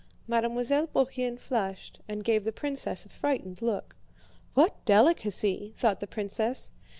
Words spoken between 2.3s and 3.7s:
the princess a frightened